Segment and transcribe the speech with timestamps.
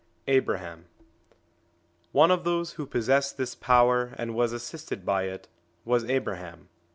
[0.25, 0.85] IV ABRAHAM
[2.11, 5.47] ONE ot those who possessed this power and was assisted by it
[5.85, 6.69] was Abraham.